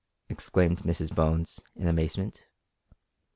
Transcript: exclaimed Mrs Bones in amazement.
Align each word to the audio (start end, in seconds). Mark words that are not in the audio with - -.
exclaimed 0.29 0.79
Mrs 0.79 1.13
Bones 1.13 1.59
in 1.75 1.85
amazement. 1.87 2.47